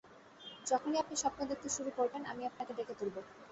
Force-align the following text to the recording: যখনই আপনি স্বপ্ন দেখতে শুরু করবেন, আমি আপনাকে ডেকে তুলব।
যখনই 0.67 0.99
আপনি 0.99 1.15
স্বপ্ন 1.15 1.39
দেখতে 1.45 1.69
শুরু 1.75 1.89
করবেন, 1.97 2.21
আমি 2.25 2.41
আপনাকে 2.45 2.71
ডেকে 2.77 2.93
তুলব। 2.99 3.15